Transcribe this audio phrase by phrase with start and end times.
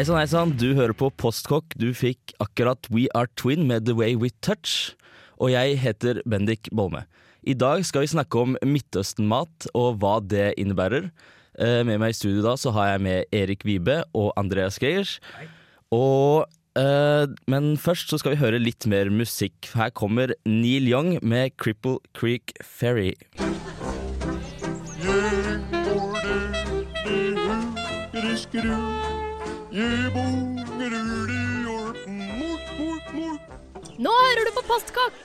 [0.00, 0.52] Hei sann, hei sann.
[0.56, 1.74] Du hører på Postkokk.
[1.76, 4.94] Du fikk akkurat We Are Twin med The Way We Touch.
[5.36, 7.02] Og jeg heter Bendik Bolme.
[7.44, 11.10] I dag skal vi snakke om Midtøsten-mat og hva det innebærer.
[11.60, 15.18] Eh, Med meg i studio da så har jeg med Erik Vibe og Andreas Greiers.
[15.92, 16.48] Og
[16.80, 19.68] eh, Men først så skal vi høre litt mer musikk.
[19.76, 23.12] Her kommer Neil Young med Cripple Creek Ferry.
[34.00, 35.18] Nå hører du på Postkokk!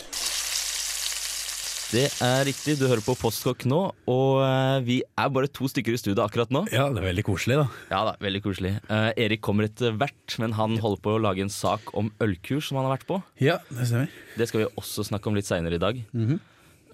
[1.95, 3.79] Det er riktig, du hører på Postkokk nå,
[4.11, 6.61] og eh, vi er bare to stykker i studio akkurat nå.
[6.73, 7.65] Ja, det er veldig koselig, da.
[7.93, 8.73] Ja da, veldig koselig.
[8.91, 12.69] Eh, Erik kommer etter hvert, men han holder på å lage en sak om ølkurs
[12.69, 13.21] som han har vært på.
[13.41, 14.13] Ja, det stemmer.
[14.37, 15.95] Det skal vi også snakke om litt seinere i dag.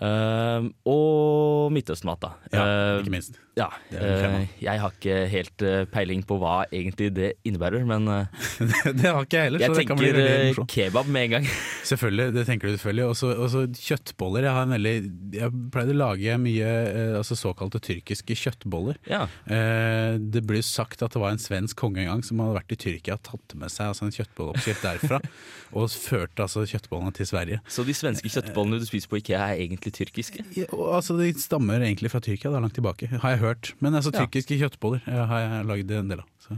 [0.02, 2.32] Eh, og Midtøsten-mat, da.
[2.54, 3.36] Ja, Eh, ikke minst.
[3.58, 8.08] Ja, Det eh, jeg har ikke helt eh, peiling på hva egentlig det innebærer, men
[8.08, 8.46] eh,
[8.98, 11.50] det har ikke jeg heller, jeg det tenker kebab med en gang.
[11.92, 13.06] Selvfølgelig, det tenker du selvfølgelig.
[13.10, 14.46] Og så- kjøttboller.
[14.46, 14.94] Jeg har en veldig
[15.36, 16.70] Jeg pleide å lage mye
[17.18, 19.00] altså såkalte tyrkiske kjøttboller.
[19.10, 19.26] Ja.
[19.46, 22.76] Eh, det blir sagt at det var en svensk konge en gang som hadde vært
[22.76, 25.20] i Tyrkia og tatt med seg altså, en kjøttbolleoppskrift derfra,
[25.78, 27.60] og førte altså kjøttbollene til Sverige.
[27.72, 30.46] Så de svenske kjøttbollene du spiser på Ikea er egentlig tyrkiske?
[30.58, 33.74] Ja, altså, de stammer egentlig fra Tyrkia, da, langt tilbake, har jeg hørt.
[33.82, 34.26] Men altså, Ja.
[34.26, 36.30] tyrkiske kjøttboller jeg har jeg lagd en del av.
[36.46, 36.58] Så.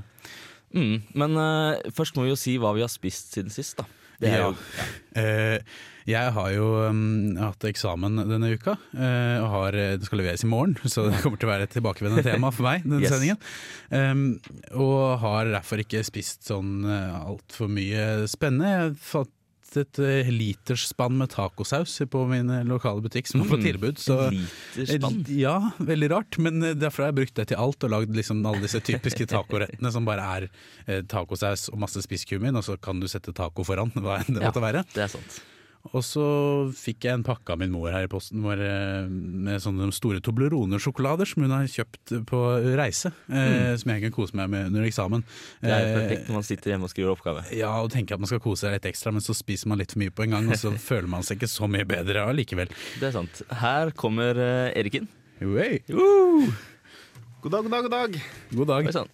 [0.73, 3.86] Mm, men uh, først må vi jo si hva vi har spist siden sist, da.
[4.21, 4.52] Det er Ja.
[4.52, 4.55] jo,
[5.20, 5.60] Eh,
[6.10, 10.49] jeg har jo um, hatt eksamen denne uka, uh, og har, det skal leveres i
[10.49, 12.82] morgen, så det kommer til å være et tilbakevendende tema for meg.
[12.83, 13.14] denne Yes.
[13.14, 13.38] sendingen
[13.92, 14.39] um,
[14.73, 18.71] Og har derfor ikke spist sånn uh, altfor mye spennende.
[18.73, 18.80] Jeg
[19.14, 19.30] har
[19.82, 23.98] et uh, literspann med tacosaus på min eh, lokale butikk som var på Mm, tilbud.
[24.02, 24.17] Så.
[25.34, 28.44] Ja, veldig rart, men eh, derfor har jeg brukt det til alt og lagd liksom
[28.45, 30.50] alle disse typiske tacorettene som bare er
[30.88, 34.42] eh, tacosaus og masse spisskummin, og så kan du sette taco foran, hva enn det
[34.44, 34.50] Ja.
[34.52, 34.83] måtte være.
[34.94, 35.42] Det er sant.
[35.92, 36.23] Og så
[36.80, 40.21] fikk jeg en pakke av min mor her i posten hvor, eh, med sånne store
[40.23, 42.39] Toblerone-sjokolader som hun har kjøpt på
[42.80, 45.26] reise, eh, som jeg kan kose meg med under eksamen.
[45.27, 45.60] Mm.
[45.60, 47.44] Det er jo Eh, perfekt når man sitter hjemme og skriver oppgave.
[47.52, 49.92] ja, og tenker at man skal kose seg litt ekstra, men så spiser man litt
[49.92, 52.71] for mye på en gang, og så føler man seg ikke så mye bedre allikevel.
[53.02, 53.44] Det er sant.
[53.52, 55.08] Her kommer uh, Erik inn.
[55.44, 55.83] Hey.
[57.44, 58.21] God dag, god dag, god dag.
[58.55, 58.88] God dag.
[58.88, 59.11] Oi sann.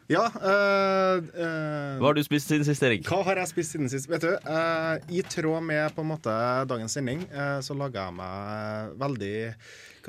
[0.06, 3.08] Ja, Øh, øh, Hva har du spist siden sist, Erik?
[3.10, 4.06] hva har jeg spist siden sist?
[4.10, 6.30] Vet du, øh, I tråd med på en måte
[6.70, 7.24] dagens sending,
[7.60, 9.34] så laga jeg meg veldig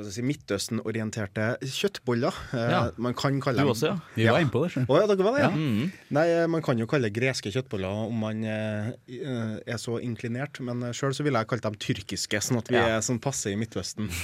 [0.06, 2.34] si, Midtøsten-orienterte kjøttboller.
[2.53, 2.91] Eh, Ja.
[2.97, 3.97] Man kan kalle Du dem også, ja?
[4.16, 4.85] Vi var inne på det.
[4.88, 5.50] Å ja, dere var det, ja.
[5.50, 5.91] Mm.
[6.12, 10.59] Nei, eh, Man kan jo kalle greske kjøttboller om man eh, eh, er så inklinert,
[10.62, 12.97] men sjøl så ville jeg kalt dem tyrkiske, sånn at vi Ja.
[12.97, 14.09] er sånn passe i Midtøsten.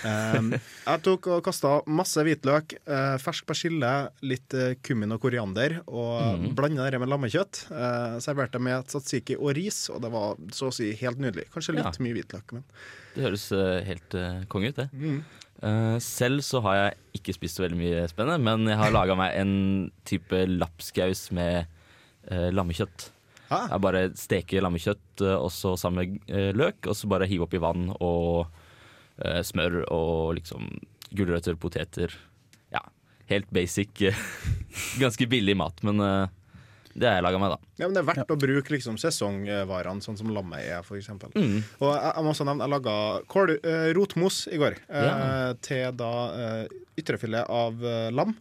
[0.00, 0.52] Um,
[0.86, 3.90] jeg tok og kasta masse hvitløk, eh, fersk persille,
[4.22, 6.54] litt eh, kummin og koriander, og Mhm.
[6.56, 7.70] blanda det med lammekjøtt.
[7.70, 11.50] Eh, serverte med tzatziki og ris, og det var så å si helt nydelig.
[11.52, 11.92] Kanskje litt Ja.
[12.00, 12.64] mye hvitløk, men
[13.14, 14.90] Det høres eh, helt uh, konge ut, det.
[14.94, 15.20] mm.
[15.60, 19.12] Uh, selv så har jeg ikke spist så veldig mye spennende, men jeg har laga
[19.18, 19.50] meg en
[20.08, 21.68] type lapskaus med
[22.30, 23.10] uh, lammekjøtt.
[23.50, 23.58] Hæ?
[23.66, 27.60] Jeg bare steker lammekjøtt uh, og så sammen med løk, og så bare hive oppi
[27.60, 28.48] vann og
[29.20, 30.70] smør og liksom
[31.12, 32.14] gulrøtter, poteter.
[32.72, 32.80] Ja,
[33.28, 34.00] helt basic.
[35.02, 36.00] Ganske billig mat, men
[36.94, 37.58] det har jeg laga meg, da.
[37.80, 41.08] Ja, men Det er verdt å bruke liksom sesongvarene, sånn som lammet er, f.eks.
[41.34, 41.62] Mm.
[41.80, 42.94] Og jeg, jeg må også nevne, jeg laga
[43.30, 45.52] kål, eh, rotmos i går eh, Ja.
[45.62, 46.64] til da eh,
[47.00, 48.12] ytrefilet av lam.
[48.16, 48.34] lam.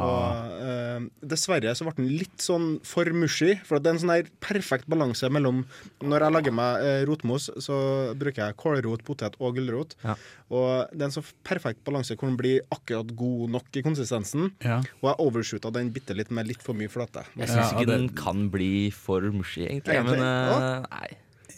[0.00, 4.14] Og eh, dessverre så ble den litt sånn for mushy, for det er en sånn
[4.14, 5.64] her perfekt balanse mellom
[6.00, 7.76] Når jeg lager meg rotmos, så
[8.16, 9.94] bruker jeg kålrot, potet og gulrot.
[10.04, 10.16] Ja.
[10.54, 14.50] Og det er en så perfekt balanse hvor den blir akkurat god nok i konsistensen.
[14.64, 14.78] Ja.
[15.02, 17.24] Og jeg overshoota den bitte litt med litt for mye fløte.
[17.36, 20.02] Jeg synes Ja, ikke det- den kan bli for mushy, egentlig.
[20.06, 21.14] Men uh, nei.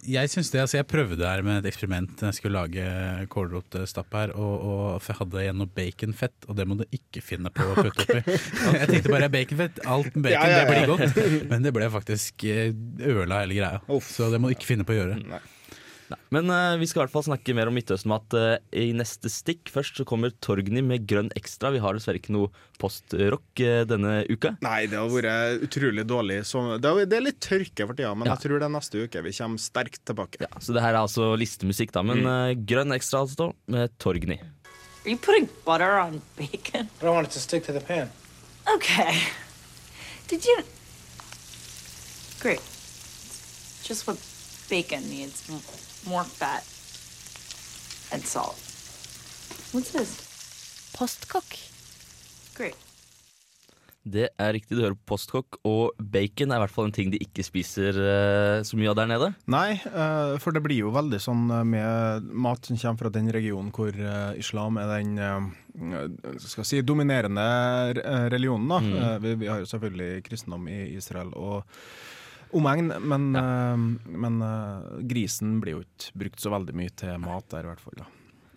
[0.09, 2.23] Jeg synes det, altså jeg prøvde her med et eksperiment.
[2.23, 6.79] Jeg skulle lage kålrotstapp her, og, og jeg hadde igjen noe baconfett, og det må
[6.79, 8.39] du ikke finne på å putte oppi.
[8.79, 10.65] Jeg tenkte bare baconfett, alt med bacon, Ja, ja, ja.
[10.65, 11.21] det blir godt.
[11.53, 12.73] Men det ble faktisk eh,
[13.05, 13.83] øla hele greia.
[13.93, 14.09] Uff.
[14.15, 15.21] Så det må du ikke finne på å gjøre.
[15.29, 15.43] Nei.
[16.35, 19.69] Men uh, vi skal i hvert fall snakke mer om Midtøsten-mat uh, i neste stikk.
[19.73, 21.73] Først så kommer Torgny med Grønn Ekstra.
[21.75, 22.49] Vi har dessverre ikke noe
[22.81, 24.55] postrock uh, denne uka.
[24.65, 26.39] Nei, det har vært utrolig dårlig.
[26.49, 28.37] Så det, er, det er litt tørke for tida, men Ja.
[28.37, 30.41] jeg tror det er neste uke vi kommer sterkt tilbake.
[30.45, 32.05] Ja, så det her er altså listemusikk, da.
[32.07, 34.39] Men eh, Grønn Ekstra altså, med Torgny.
[35.05, 36.89] Are you putting butter on bacon?
[37.01, 38.11] I don't want it to stick to the pan.
[38.75, 39.17] Okay.
[40.29, 40.59] Did you?
[42.41, 42.61] Great.
[43.83, 44.19] Just what
[44.69, 45.49] bacon needs
[46.07, 46.65] more fat
[48.13, 48.57] and salt.
[49.73, 50.19] What's this?
[50.97, 51.57] Postkokk.
[52.57, 52.77] Great.
[54.09, 57.11] Det er riktig, du hører på Postkokk, og bacon er i hvert fall en ting
[57.13, 59.29] de ikke spiser eh, så mye av der nede.
[59.53, 63.29] Nei, eh, for det blir jo veldig sånn eh, med mat som kommer fra den
[63.35, 67.45] regionen hvor eh, islam er den eh, skal si, dominerende
[68.01, 68.71] eh, religionen.
[68.73, 68.81] Da.
[69.03, 71.69] Eh, vi, vi har jo selvfølgelig kristendom i Israel og
[72.57, 73.77] omegn, men, ja.
[73.77, 77.85] men eh, grisen blir jo ikke brukt så veldig mye til mat der, i hvert
[77.85, 78.01] fall.
[78.01, 78.09] da.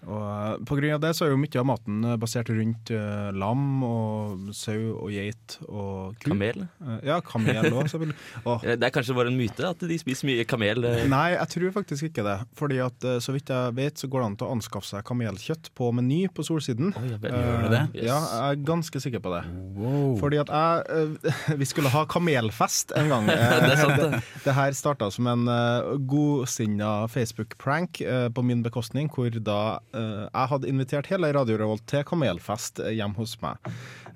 [0.09, 2.91] Og eh, På grunn av det så er jo mye av maten eh, basert rundt
[2.95, 6.31] uh, lam og sau og geit og ku.
[6.31, 6.65] Kamel.
[6.81, 8.17] Uh, ja, kamel òg, selvfølgelig.
[8.49, 10.85] Og Det er kanskje bare en myte at de spiser mye kamel.
[11.11, 12.37] Nei, jeg tror faktisk ikke det.
[12.57, 15.71] Fordi at så vidt jeg vet, så går det an til å anskaffe seg kamelkjøtt
[15.77, 16.93] på Meny på Solsiden.
[16.97, 17.83] Oh, jeg, vet, Gjør det det?
[18.01, 19.43] Eh, Ja, jeg er ganske sikker på det.
[19.77, 20.15] Wow.
[20.21, 21.21] Fordi at jeg
[21.61, 23.29] Vi skulle ha kamelfest en gang.
[23.71, 24.21] Det sant, det.
[24.43, 28.01] det, her starta som en uh, godsinna Facebook-prank
[28.35, 29.61] på min bekostning, hvor da
[29.97, 33.57] jeg hadde invitert hele Radio Revolt til kamelfest eh, hjemme hos meg.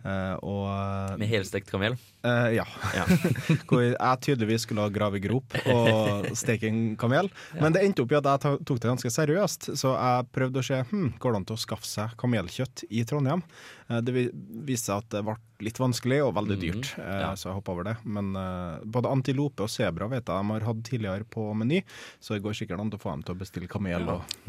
[0.05, 1.95] Eh, og Med helstekt kamel.
[2.25, 2.65] Eh, ja.
[2.93, 3.05] Ja.
[3.69, 7.29] Hvor jeg tydeligvis skulle ha grave grop og steke en kamel.
[7.57, 10.67] Men det endte opp i at jeg tok det ganske seriøst, så jeg prøvde å
[10.67, 13.41] se hm, går det an til å skaffe seg kamelkjøtt i Trondheim.
[13.89, 17.29] Eh, det viste seg at det ble litt vanskelig og veldig dyrt, mm, Ja.
[17.39, 17.93] så jeg hoppa over det.
[18.03, 21.79] Men uh, både antilope og sebra vet jeg de har hatt tidligere på Meny,
[22.19, 24.09] så det går sikkert an til å få dem til å bestille kamel.
[24.17, 24.39] Og,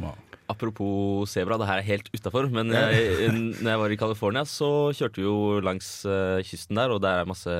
[0.00, 0.14] Wow.
[0.50, 3.30] Apropos sebra, det her er helt utafor, men jeg,
[3.62, 7.22] når jeg var i California, så kjørte vi jo langs uh, kysten der, og der
[7.22, 7.54] er masse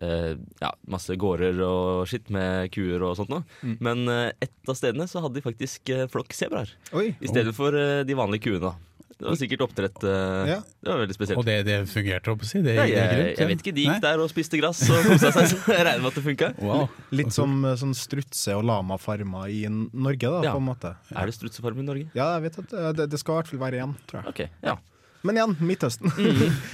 [0.00, 0.32] uh,
[0.62, 3.44] ja, masse gårder og skitt med kuer og sånt noe.
[3.84, 7.74] Men uh, et av stedene så hadde de faktisk uh, flokk sebraer i stedet for
[8.06, 8.70] de vanlige kuene.
[8.70, 8.74] da.
[9.22, 10.02] Det var sikkert oppdrett.
[10.04, 10.58] eh, Ja.
[10.82, 11.38] Det var veldig spesielt.
[11.38, 12.62] Og det, det fungerte, holdt på å si?
[12.66, 14.00] Det, Ja, jeg, grunt, jeg vet ikke, De gikk Nei?
[14.02, 16.48] der og spiste gress og kosa seg, så jeg regner med at det funka.
[16.58, 16.88] Wow.
[17.14, 20.52] Litt som eh, sånn strutse- og lamafarmer i Norge, da, Ja.
[20.56, 20.94] på en måte.
[21.14, 22.08] Er det strutsefarm i Norge?
[22.18, 24.28] Ja, jeg vet at eh, det, det skal i hvert fall være igjen, tror jeg.
[24.34, 24.76] Okay, ja.
[25.22, 26.10] Men igjen, Midtøsten.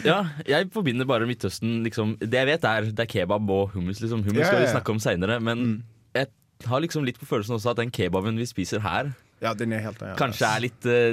[0.08, 4.00] Ja, jeg forbinder bare Midtøsten liksom, Det jeg vet er, det er kebab og hummus.
[4.00, 4.22] Liksom.
[4.24, 5.82] Hummus Ja, skal ja, vi snakke om seinere, men
[6.16, 6.30] jeg
[6.64, 9.84] har liksom litt på følelsen også at den kebaben vi spiser her, Ja, den er
[9.84, 10.16] helt annen.
[10.18, 11.12] kanskje er litt uh,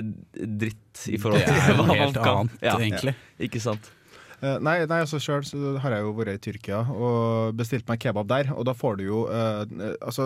[0.66, 2.50] dritt i forhold til hva helt kan.
[2.64, 3.14] Ja, egentlig.
[3.40, 3.92] ikke sant.
[4.44, 8.28] Uh, nei, nei, altså selv har jeg jo vært i Tyrkia og bestilt meg kebab
[8.28, 9.62] der, og da får du jo eh,
[10.04, 10.26] Altså,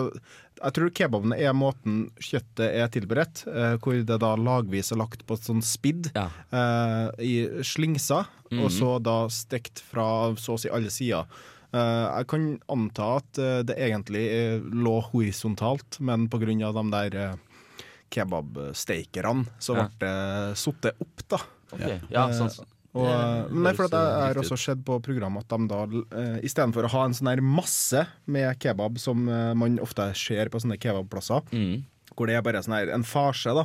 [0.58, 5.22] jeg tror kebaben er måten kjøttet er tilberedt, uh, hvor det da lagvis er lagt
[5.28, 6.26] på et sånn spidd Ja.
[6.50, 8.64] eh, i slingser, Mhm.
[8.64, 11.24] og så da stekt fra så å si alle sider.
[11.72, 13.32] Eh, jeg kan anta at
[13.64, 14.26] det egentlig
[14.74, 17.38] lå horisontalt, men på grunn av de der
[18.10, 21.40] kebabstekerne, så ble det satt opp, da.
[21.72, 24.78] Ok, ja, Eh, sånn, Og, Det er nei, for at jeg eh, har også skjedd
[24.80, 28.58] sett på programmet at de da, uh, istedenfor å ha en sånn her masse med
[28.58, 31.84] kebab, som eh, man ofte ser på sånne kebabplasser, Mm.
[32.16, 33.64] hvor det er bare sånn her en farse, da.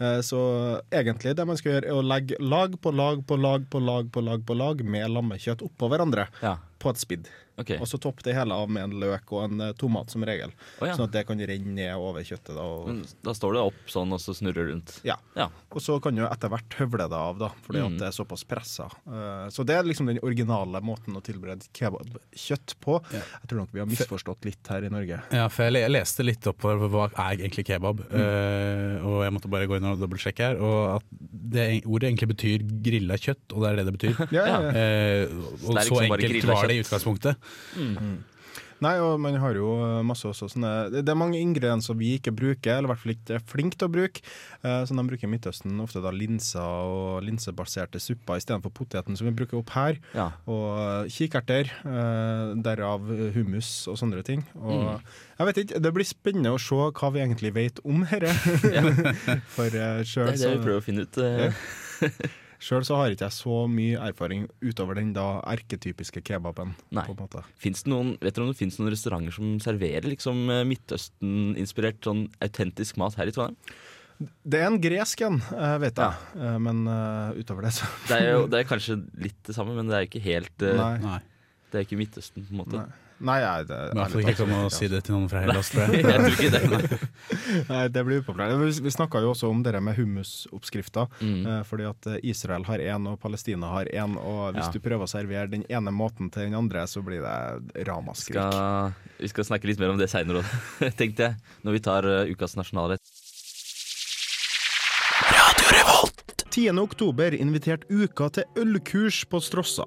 [0.00, 3.68] Eh, Så egentlig det man skal gjøre, er å legge lag på lag på lag
[3.70, 7.28] på lag på lag på lag med lammekjøtt oppå hverandre Ja, på et spidd.
[7.54, 7.78] Okay.
[7.78, 10.50] Og så topp det hele av med en løk og en eh, tomat som regel,
[10.82, 10.96] Oh, ja.
[10.98, 12.50] sånn at det kan renne ned over kjøttet.
[12.56, 14.94] Da, og, Men da står det opp sånn, og så snurrer det rundt.
[15.06, 15.14] ja.
[15.38, 15.46] Ja.
[15.70, 17.86] Og så kan du etter hvert høvle det av, da, fordi Mm.
[17.94, 18.88] at det er såpass pressa.
[19.06, 22.98] Uh, så det er liksom den originale måten å tilberede kebabkjøtt på.
[23.14, 23.22] Ja.
[23.42, 25.20] Jeg tror nok vi har misforstått litt her i Norge.
[25.34, 28.18] Ja, for jeg, leste litt opp på hva er egentlig kebab, Mm.
[28.18, 30.58] uh, og jeg måtte bare gå inn og dobbeltsjekke her.
[30.58, 31.04] Og at
[31.54, 34.14] det ordet egentlig betyr grilla kjøtt, og det er det det betyr.
[34.34, 34.70] Ja, ja, ja.
[34.74, 37.50] Uh, og så liksom bare enkelt grilla var det i utgangspunktet.
[37.78, 38.22] utgangspunktet.
[38.82, 39.68] Nei, og man har jo
[40.06, 43.38] masse også sånne Det er mange ingredienser vi ikke bruker, eller i hvert fall ikke
[43.38, 44.24] er flinke til å bruke.
[44.64, 45.76] Så de bruker i Midtøsten.
[45.84, 50.00] Ofte da linser og linsebaserte supper istedenfor poteten som vi bruker opp her.
[50.16, 50.30] Ja.
[50.50, 54.44] Og kikerter, eh, derav hummus og sånne ting.
[54.60, 55.00] Og
[55.38, 58.32] jeg vet ikke, Det blir spennende å se hva vi egentlig vet om dette.
[59.56, 61.20] For uh, Det er det vi prøver å finne ut.
[62.58, 62.86] eh.
[62.88, 66.74] så har ikke jeg så mye erfaring utover den da erketypiske kebaben.
[66.94, 67.06] Nei.
[67.08, 67.44] på en måte.
[67.60, 72.00] Fins det noen, vet dere om det finnes noen restauranter som serverer liksom eh, Midtøsten-inspirert
[72.04, 73.58] sånn autentisk mat her i Trondheim?
[74.20, 76.26] Det er en gresk en, eh, vet jeg.
[76.38, 76.56] Ja.
[76.62, 79.90] Men uh, utover det, så Det er jo det er kanskje litt det samme, men
[79.90, 80.92] det er jo ikke helt eh, Nei.
[81.02, 81.22] Nei.
[81.70, 82.84] Det er ikke Midtøsten, på en måte.
[82.84, 83.03] Nei.
[83.24, 85.40] Nei, jeg, det, Men i hvert fall ikke komme og si det til noen fra
[85.44, 86.20] Hellas, tror Jeg jeg.
[86.20, 86.98] tror ikke det.
[87.70, 88.54] Nei, det blir upopulært.
[88.60, 91.06] Vi, vi snakka jo også om det med hummusoppskrifta.
[91.24, 91.38] Mm.
[91.48, 94.18] Eh, fordi at eh, Israel har én, og Palestina har én.
[94.20, 94.72] Og hvis Ja.
[94.76, 98.36] du prøver å servere den ene måten til den andre, så blir det ramaskrik.
[98.36, 101.40] Skal, vi skal snakke litt mer om det seinere òg, tenkte jeg.
[101.64, 103.00] Når vi tar uh, ukas nasjonalrett.
[106.54, 106.78] 10.
[106.78, 109.86] oktober inviterte Uka til ølkurs på Strossa.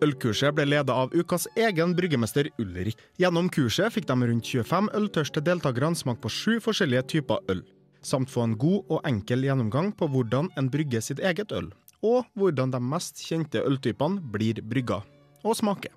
[0.00, 2.96] Ølkurset ble ledet av ukas egen bryggemester Ulrik.
[3.20, 7.60] Gjennom kurset fikk de rundt 25 øltørste deltakerne smake på sju forskjellige typer øl,
[8.00, 11.68] samt få en god og enkel gjennomgang på hvordan en brygger sitt eget øl,
[12.00, 15.02] og hvordan de mest kjente øltypene blir brygga
[15.44, 15.92] og smaker.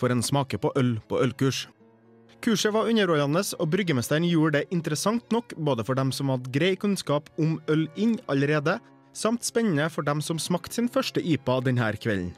[0.00, 1.66] For en smake på øl på ølkurs.
[2.44, 6.72] Kurset var underholdende, og bryggemesteren gjorde det interessant nok både for dem som hadde grei
[6.80, 8.78] kunnskap om øl inn allerede,
[9.12, 12.32] samt spennende for dem som smakte sin første IPA denne kvelden.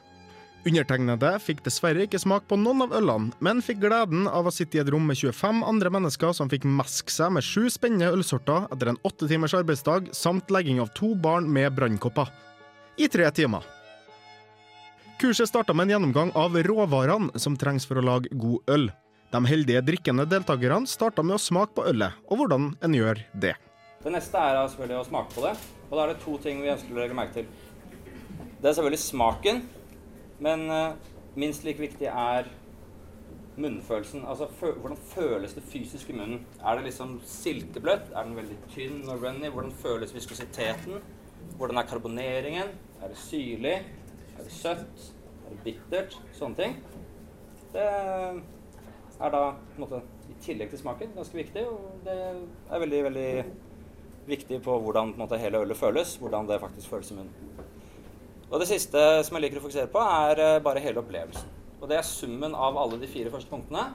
[0.65, 4.79] Undertegnede fikk dessverre ikke smak på noen av ølene, men fikk gleden av å sitte
[4.79, 8.65] i et rom med 25 andre mennesker som fikk meske seg med sju spennende ølsorter
[8.73, 12.31] etter en åtte timers arbeidsdag, samt legging av to barn med brannkopper.
[12.97, 13.63] I tre timer.
[15.21, 18.89] Kurset starta med en gjennomgang av råvarene som trengs for å lage god øl.
[19.33, 23.55] De heldige drikkende deltakerne starta med å smake på ølet, og hvordan en gjør det.
[24.03, 25.55] Det neste er selvfølgelig å smake på det.
[25.87, 27.49] Og da er det to ting vi ønsker å legge merke til.
[28.61, 29.63] Det er selvfølgelig smaken,
[30.39, 30.95] men eh,
[31.35, 32.49] minst like viktig er
[33.57, 34.25] munnfølelsen.
[34.29, 36.45] Altså fø hvordan føles det fysisk i munnen?
[36.65, 38.11] Er det liksom silkebløtt?
[38.15, 39.49] Er den veldig tynn og runny?
[39.49, 41.01] Hvordan føles viskositeten?
[41.57, 42.75] Hvordan er karboneringen?
[43.01, 43.77] Er det syrlig?
[44.37, 45.13] Er det søtt?
[45.45, 46.19] Er det bittert?
[46.37, 46.77] Sånne ting.
[47.73, 52.81] Det er da på en måte, i tillegg til smaken ganske viktig, og det er
[52.83, 53.29] veldig, veldig
[54.27, 57.66] viktig på hvordan på måte, hele ølet føles, hvordan det faktisk føles i munnen.
[58.47, 61.49] Og det siste som jeg liker å fokusere på, er eh, bare hele opplevelsen.
[61.81, 63.89] Og det er summen av alle de fire første punktene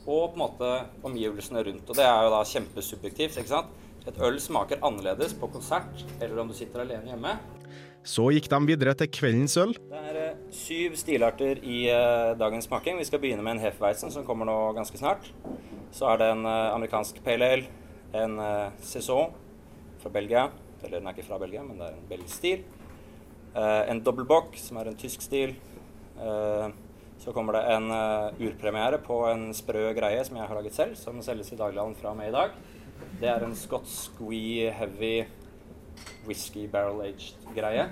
[0.00, 0.70] og på en måte
[1.06, 1.86] omgivelsene rundt.
[1.86, 3.38] Og det er jo da kjempesubjektivt.
[3.38, 3.70] ikke sant?
[4.08, 7.36] Et øl smaker annerledes på konsert eller om du sitter alene hjemme.
[8.02, 9.76] Så gikk de videre til kveldens øl.
[9.76, 12.98] Det er eh, syv stilarter i eh, dagens smaking.
[12.98, 15.30] Vi skal begynne med en Hefeweizen som kommer nå ganske snart.
[15.94, 17.70] Så er det en amerikansk pale ale,
[18.14, 18.36] en
[18.82, 19.34] saison
[20.02, 20.48] fra Belgia.
[20.82, 22.62] Eller den er ikke fra Belgia, men det er en belgisk stil.
[23.54, 25.56] Eh, en dobbeltbock, som er en tysk stil.
[26.22, 26.68] Eh,
[27.20, 30.94] så kommer det en eh, urpremiere på en sprø greie som jeg har laget selv,
[30.96, 32.54] som selges i daglighandelen fra og med i dag.
[33.18, 35.26] Det er en skotsk wee heavy
[36.28, 37.88] whisky barrel-aged greie.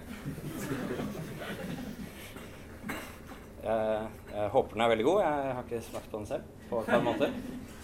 [3.59, 5.23] Jeg, jeg håper den er veldig god.
[5.27, 7.33] Jeg har ikke smakt på den selv på et par måneder,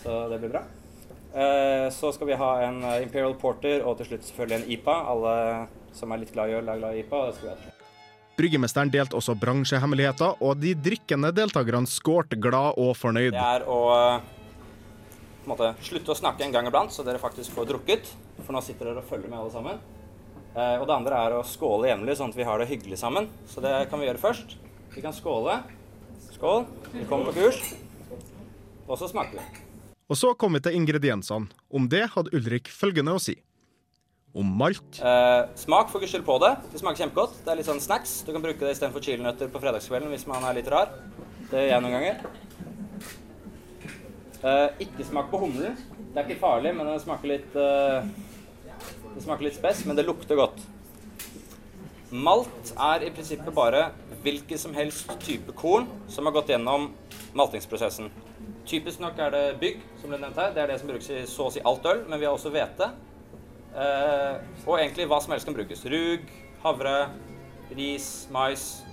[0.05, 0.67] så det blir bra.
[1.35, 5.01] Eh, så skal vi ha en Imperial Porter og til slutt selvfølgelig en IPA.
[5.11, 5.35] Alle
[5.95, 7.25] som er litt glad i øl, er glad i IPA.
[7.27, 7.75] Det skal vi ha.
[8.35, 13.31] Bryggemesteren delte også bransjehemmeligheter, og de drikkende deltakerne skårte glad og fornøyd.
[13.37, 13.81] Det er å
[15.47, 18.11] måte, slutte å snakke en gang iblant, så dere faktisk får drukket.
[18.43, 19.79] For nå sitter dere og følger med alle sammen.
[20.55, 23.31] Eh, og det andre er å skåle jevnlig, sånn at vi har det hyggelig sammen.
[23.51, 24.57] Så det kan vi gjøre først.
[24.95, 25.61] Vi kan skåle.
[26.35, 26.67] Skål.
[26.93, 27.61] Vi kommer på kurs.
[28.87, 29.63] Og så smaker vi.
[30.11, 31.49] Og så kom vi til ingrediensene.
[31.75, 33.39] Om det hadde Ulrik følgende å si.
[34.35, 36.57] Om malt, Eh, smak for guds skyld på det.
[36.73, 37.37] Det smaker kjempegodt.
[37.45, 38.25] Det er litt sånn snacks.
[38.27, 40.91] Du kan bruke det istedenfor chilinøtter på fredagskvelden hvis man er litt rar.
[41.51, 42.17] Det gjør jeg noen ganger.
[44.43, 45.77] Eh, ikke smak på humlen.
[46.13, 48.09] Det er ikke farlig, men det smaker litt eh,
[49.15, 50.59] Det smaker litt spess, men det lukter godt.
[52.11, 53.93] Malt er i prinsippet bare
[54.25, 56.91] hvilken som helst type korn som har gått gjennom
[57.39, 58.11] maltingsprosessen.
[58.67, 60.51] Typisk nok er det bygg, som ble nevnt her.
[60.55, 62.51] Det er det som brukes i så å si alt øl, men vi har også
[62.51, 62.91] hvete.
[63.75, 64.35] Eh,
[64.69, 65.83] og egentlig hva som helst kan brukes.
[65.91, 66.29] Rug,
[66.63, 66.95] havre,
[67.75, 68.85] ris, mais,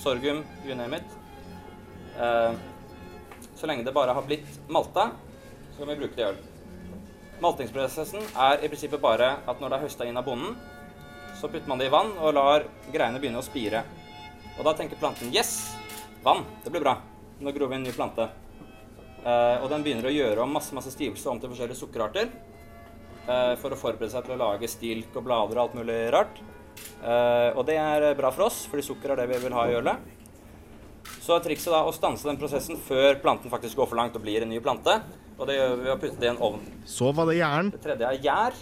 [0.00, 1.16] sorghum, you name it.
[2.16, 2.54] Eh,
[3.54, 5.10] så lenge det bare har blitt malta,
[5.72, 6.40] så kan vi bruke det i øl.
[7.40, 10.56] Maltingsprosessen er i prinsippet bare at når det er høsta inn av bonden,
[11.36, 13.84] så putter man det i vann og lar greiene begynne å spire.
[14.58, 15.74] Og da tenker planten yes,
[16.24, 16.98] vann, det blir bra.
[17.40, 18.26] Nå gror vi en ny plante.
[19.20, 22.32] Eh, og den begynner å gjøre om masse, masse stivelse om til forskjellige sukkerarter
[23.26, 26.40] for å forberede seg til å lage stilk og blader og alt mulig rart.
[27.00, 29.76] Eh, og det er bra for oss, fordi sukker er det vi vil ha i
[29.78, 30.16] ølet.
[31.20, 34.24] Så er trikset da å stanse den prosessen før planten faktisk går for langt og
[34.24, 35.00] blir en ny plante.
[35.40, 36.62] Og det gjør vi ved å putte det i en ovn.
[36.84, 38.56] så var det jern, Det tredje er gjær.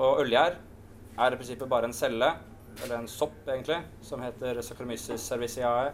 [0.00, 0.56] Og ølgjær
[1.20, 2.30] er i prinsippet bare en celle,
[2.82, 5.92] eller en sopp egentlig, som heter Saccharomyces cerevisiae.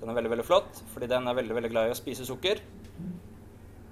[0.00, 2.62] Den er veldig veldig flott, fordi den er veldig veldig glad i å spise sukker.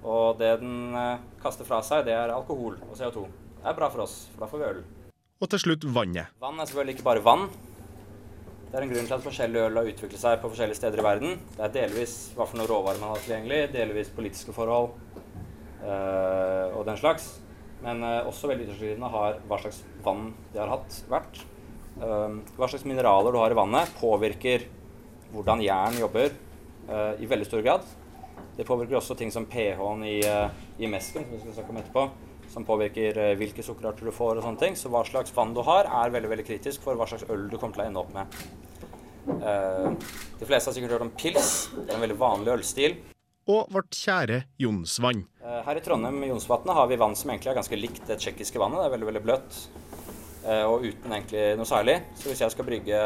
[0.03, 3.25] Og det den eh, kaster fra seg, det er alkohol og CO2.
[3.59, 4.85] Det er bra for oss, for da får vi øl.
[5.39, 6.31] og til slutt vannet.
[6.39, 7.49] Vann er selvfølgelig ikke bare vann.
[8.69, 11.05] Det er en grunn til at forskjellige øl har utviklet seg på forskjellige steder i
[11.05, 11.37] verden.
[11.55, 14.91] Det er delvis hva for noe råvarer man har tilgjengelig, delvis politiske forhold
[15.83, 17.31] øh, og den slags.
[17.81, 21.41] Men øh, også veldig utslagsgivende har hva slags vann de har hatt, vært.
[21.99, 24.63] Um, hva slags mineraler du har i vannet, påvirker
[25.33, 26.29] hvordan jern jobber
[26.87, 27.89] uh, i veldig stor grad.
[28.59, 30.49] Det påvirker også ting som pH-en i, eh,
[30.83, 32.01] i mesken, som vi skal snakke om etterpå,
[32.51, 34.73] som påvirker eh, hvilke sukkerarter du får og sånne ting.
[34.75, 37.55] Så hva slags vann du har, er veldig veldig kritisk for hva slags øl du
[37.55, 38.35] kommer til å ende opp med.
[39.37, 40.11] Eh,
[40.41, 41.53] de fleste har sikkert hørt om pils.
[41.71, 42.97] Det er en veldig vanlig ølstil.
[43.47, 45.23] Og vårt kjære Jonsvann.
[45.39, 48.83] Her i Trondheim Jonsvatnet har vi vann som egentlig er ganske likt det tsjekkiske vannet.
[48.83, 49.61] Det er veldig veldig bløtt
[50.67, 51.95] og uten egentlig noe særlig.
[52.19, 52.99] Så hvis jeg skal brygge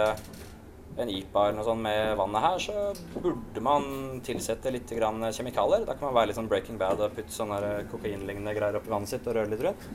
[0.98, 3.88] en IPA eller noe sånt med vannet her, så burde man
[4.26, 5.88] tilsette litt kjemikalier.
[5.88, 9.10] Da kan man være litt sånn Breaking Bad og putte sånne kokainlignende greier oppi vannet
[9.10, 9.90] sitt og røre litt rundt.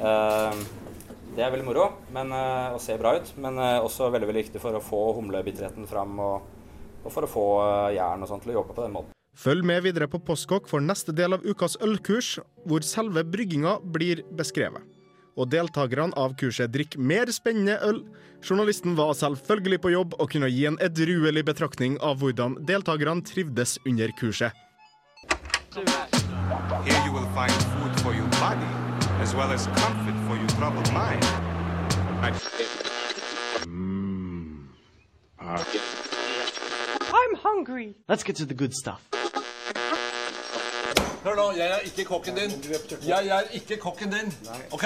[0.00, 0.66] Eh,
[1.36, 4.44] Det er veldig moro men, eh, og ser bra ut, men eh, også veldig veldig
[4.46, 6.46] viktig for å få humlebitterheten fram og,
[7.04, 9.12] og for å få eh, jern og sånt til å jobbe på den måten.
[9.36, 14.24] Følg med videre på Postkokk for neste del av ukas ølkurs, hvor selve brygginga blir
[14.32, 14.80] beskrevet.
[15.36, 18.00] Og deltakerne av kurset drikker mer spennende øl.
[18.40, 23.76] Journalisten var selvfølgelig på jobb og kunne gi en edruelig betraktning av hvordan deltakerne trivdes
[23.86, 24.52] under kurset.
[26.86, 28.70] Here you will find food for your body,
[29.20, 31.24] as well as comfort for your troubled mind.
[37.12, 37.94] I'm hungry.
[38.08, 39.02] Let's get to the good stuff.
[41.26, 42.52] Hør nå, jeg er ikke kokken din.
[43.02, 44.28] Jeg er ikke kokken din.
[44.70, 44.84] OK?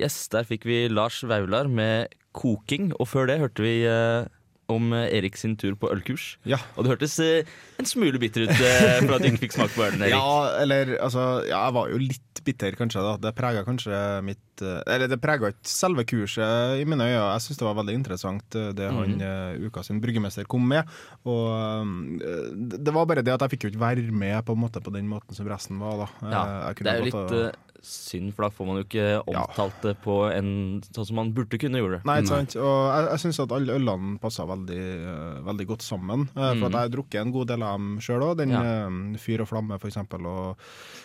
[0.00, 4.24] Yes, der fikk vi Lars Vaular med koking, og før det hørte vi eh,
[4.70, 6.36] om eh, Erik sin tur på ølkurs.
[6.48, 6.58] Ja.
[6.76, 7.48] Og det hørtes eh,
[7.82, 10.14] en smule bitter ut eh, for at du ikke fikk smake på ølen, Erik.
[10.14, 13.02] Ja, eller altså Ja, jeg var jo litt bitter, kanskje.
[13.04, 17.18] da Det prega kanskje mitt Eller det prega ikke selve kurset i mine øyne.
[17.34, 20.88] Jeg syns det var veldig interessant det han eh, uka sin bryggemester kom med.
[21.26, 22.18] Og
[22.58, 24.94] det var bare det at jeg fikk jo ikke være med på en måte på
[24.94, 26.04] den måten som resten var.
[26.04, 29.06] da Ja, jeg kunne det er jo litt synd, for da får man jo ikke
[29.26, 30.50] omtalt det på en
[30.94, 32.04] sånn som man burde kunne gjøre det.
[32.06, 32.54] Nei, ikke sant.
[32.62, 34.78] Og jeg, jeg syns at alle ølene passer veldig,
[35.12, 36.28] eh, veldig godt sammen.
[36.36, 38.36] Eh, for at jeg har drukket en god del av dem sjøl òg.
[38.38, 38.62] Den Ja.
[38.62, 40.24] eh, Fyr og flamme, for eksempel.
[40.30, 40.56] Og,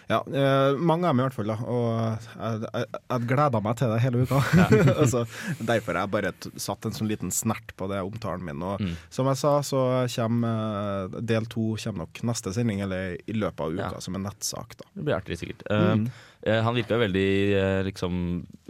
[0.07, 0.21] ja,
[0.77, 1.49] mange av dem i hvert fall.
[1.51, 1.57] Da.
[1.65, 1.89] Og
[2.37, 4.39] jeg, jeg, jeg gleda meg til det hele uka.
[5.01, 5.25] altså,
[5.59, 8.61] derfor har jeg bare satt en sånn liten snert på det omtalen min.
[8.63, 9.81] Og som jeg sa, så
[10.15, 13.99] kommer del to kommer nok neste sending, eller i løpet av uka, Ja.
[14.03, 14.77] som en nettsak.
[14.77, 14.85] da.
[14.95, 15.63] Det blir artig, sikkert.
[15.71, 16.07] Eh,
[16.45, 18.17] han virka veldig eh, liksom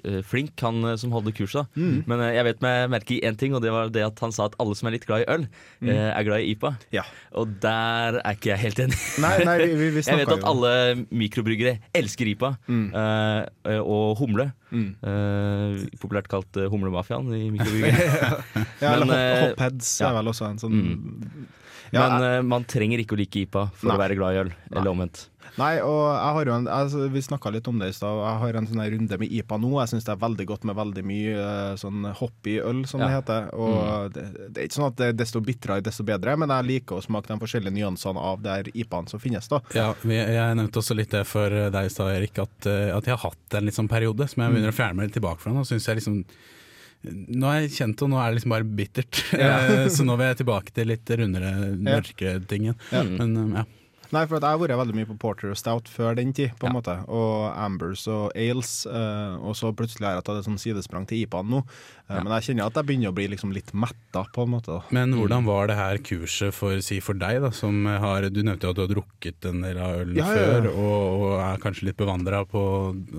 [0.03, 1.67] eh, flink, han eh, som holdt kurset.
[1.75, 2.03] Mm.
[2.09, 4.33] Men eh, jeg vet meg merke i én ting, og det var det at han
[4.35, 5.47] sa at alle som er litt glad i øl,
[5.81, 5.91] mm.
[5.91, 6.73] er glad i IPA.
[6.95, 7.03] Ja.
[7.37, 9.01] Og der er ikke jeg helt enig.
[9.23, 10.73] Nei, nei, vi, vi, Jeg vet at alle
[11.09, 12.87] mikrobryggere elsker IPA mm.
[13.03, 14.51] eh, og humle.
[14.71, 18.41] Eh, populært kalt eh, humlemafiaen i mikrobryggere.
[18.83, 20.09] ja, eller men, hop, eh, Hopheads ja.
[20.09, 20.81] er vel også en sånn
[21.93, 23.95] Ja, Men eh, man trenger ikke å like IPA for Nei.
[23.95, 25.27] å være glad i øl, eller omvendt.
[25.57, 28.19] Nei, og jeg har jo en, altså, Vi snakka litt om det i stad.
[28.21, 29.71] Jeg har en sånn runde med IPA nå.
[29.81, 33.09] Jeg syns det er veldig godt med veldig mye eh, sånn hoppy øl, som det
[33.15, 33.47] heter.
[33.57, 36.69] Og det, det er ikke sånn at det er desto bitrere, desto bedre, men jeg
[36.71, 39.49] liker å smake de forskjellige nyansene av de her IPA-ene som finnes.
[39.51, 39.61] da.
[39.77, 43.17] Ja, jeg nevnte også litt det for deg i stad, Erik, at, eh, at jeg
[43.17, 45.55] har hatt en sånn periode som jeg begynner å fjerne meg litt tilbake fra.
[45.55, 46.21] Nå synes jeg liksom
[47.07, 49.19] nå er jeg kjent, og nå er det liksom bare bittert.
[49.37, 49.57] Ja.
[49.93, 53.03] Så nå vil jeg tilbake til litt rundere, mørkere ting Ja.
[53.03, 53.65] Men eh, ja.
[54.15, 56.53] Nei, for at jeg har vært veldig mye på porter og stout før den tid,
[56.59, 56.93] på en måte.
[57.11, 58.85] Og ambers og ales.
[58.87, 61.63] eh, og så plutselig har jeg tatt et sånn sidesprang til IPA-en nå.
[62.07, 62.21] Ja.
[62.23, 64.71] Men jeg kjenner at jeg begynner å bli liksom litt metta, på en måte.
[64.77, 64.81] da.
[64.95, 68.63] Men hvordan var det her kurset for, si for deg, da, som har Du nevnte
[68.67, 70.45] jo at du har drukket en del av ølen Ja, ja, ja.
[70.47, 72.63] før, og, og er kanskje litt bevandra på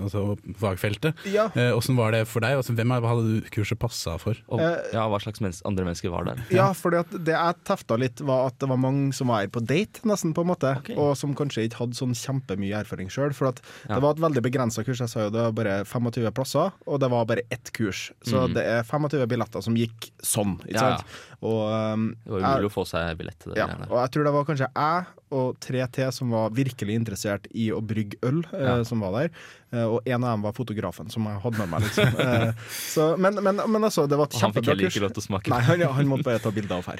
[0.01, 0.23] altså,
[0.59, 1.13] fagfeltet.
[1.29, 1.47] Ja.
[1.55, 2.57] Eh, Hvordan var det for deg?
[2.59, 4.37] Altså, hvem hadde du kurset passa for?
[4.49, 6.41] Og Eh, ja, hva slags mens andre mennesker var der.
[6.51, 9.47] Ja, fordi at det jeg tefta litt, var at det var mange som var her
[9.53, 10.73] på date, nesten, på en måte.
[10.79, 10.89] Ok.
[10.97, 13.33] Og som kanskje ikke hadde sånn kjempemye erfaring sjøl.
[13.35, 13.95] For Ja.
[13.95, 14.99] det var et veldig begrensa kurs.
[15.03, 18.11] Jeg sa jo det var bare 25 plasser, og det var bare ett kurs.
[18.23, 20.73] Så det er 25 billetter som gikk sånn, ikke Mm.
[20.73, 21.05] Ja, sant.
[21.41, 21.61] Og,
[21.93, 23.57] um, Det var umulig å få seg billett til det.
[23.59, 27.47] ja, og jeg tror det var kanskje jeg og tre til som var virkelig interessert
[27.53, 28.83] i å brygge øl, eh, Ja.
[28.83, 29.29] som var der.
[29.71, 32.15] Eh, og en av dem var fotografen som jeg hadde med meg, liksom.
[32.19, 32.53] Eh,
[32.95, 34.41] så, men, men, men altså, det var et kjempebra kurs.
[34.41, 35.53] han fikk heller ikke lov til å smake.
[35.53, 36.99] Nei, han, han måtte bare ta bilder av her.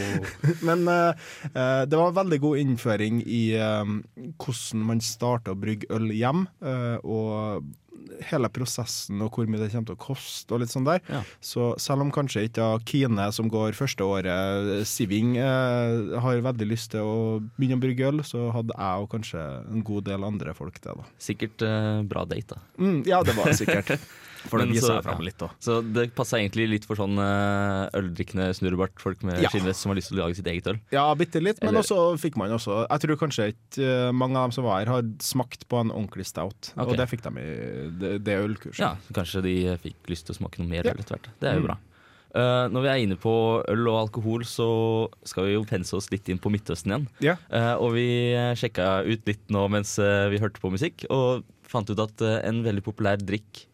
[0.68, 3.92] Men eh, eh, det var veldig god innføring i eh,
[4.40, 7.68] hvordan man starter å brygge øl hjem, eh, og
[8.30, 11.02] hele prosessen og hvor mye det kommer til å koste og litt sånn der.
[11.10, 11.22] Ja.
[11.44, 16.92] Så selv om kanskje ikke Kine, som går første året Siving, eh, har veldig lyst
[16.94, 17.18] til å
[17.58, 20.96] begynne å brygge øl, så hadde jeg og kanskje en god del andre folk det,
[20.96, 21.06] da.
[21.20, 22.64] Sikkert eh, bra date, da.
[22.80, 23.96] Mm, ja, det var sikkert.
[24.48, 25.42] For det viser fram litt.
[25.60, 29.48] Så det passer egentlig litt for sånn eh, øldrikkende snurrebart-folk med Ja.
[29.52, 30.78] skinnvest som har lyst til å lage sitt eget øl.
[30.92, 34.36] Ja, bitte litt, men Eller- også fikk man også Jeg tror kanskje ikke eh, mange
[34.36, 36.72] av dem som var her, har smakt på en ordentlig stout.
[36.76, 36.86] okay.
[36.92, 38.78] Og det fikk de i det, det ølkurset.
[38.78, 40.92] Ja, Kanskje de fikk lyst til å smake noe mer Ja.
[40.92, 41.28] øl etter hvert.
[41.40, 41.66] Det er jo Mm.
[41.66, 41.76] bra.
[42.32, 46.10] Uh, når vi er inne på øl og alkohol, så skal vi jo pense oss
[46.12, 47.08] litt inn på Midtøsten igjen.
[47.20, 47.36] Yeah.
[47.50, 48.06] Uh, og vi
[48.54, 52.82] sjekka ut litt nå mens vi hørte på musikk, og fant ut at en veldig
[52.84, 53.66] populær drikk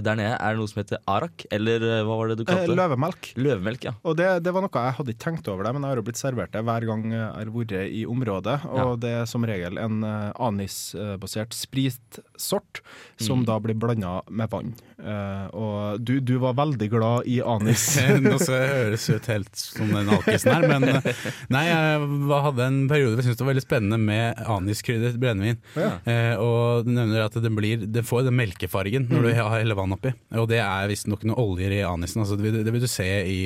[0.00, 2.50] der nede er det noe som heter arak, eller eh, hva var det du Eh,
[2.52, 2.76] kalte det?
[2.80, 3.30] løvemelk.
[3.36, 3.92] Løvemelk, ja.
[4.04, 6.06] Og det, det var noe jeg hadde ikke tenkt over det, men jeg har jo
[6.08, 8.56] blitt servert det hver gang jeg har vært i området.
[8.70, 8.96] Og Ja.
[9.04, 12.80] det er som regel en eh, anisbasert spritsort
[13.20, 13.46] som Mm.
[13.46, 14.74] da blir blanda med vann.
[14.98, 17.96] Eh, og du, du var veldig glad i anis.
[18.24, 21.08] Nå så høres ut helt som den alkisen her, men eh,
[21.50, 22.06] nei, jeg
[22.46, 25.58] hadde en periode hvor jeg syntes det var veldig spennende med aniskrydret brennevin.
[25.76, 25.90] Ja.
[26.08, 29.64] Eh, og du nevner at det, blir, det får den melkefargen når du har har
[29.74, 30.14] heller vann oppi.
[30.38, 32.22] Og det er visstnok noen oljer i anisen.
[32.22, 33.38] Altså, det, vil, det vil du se i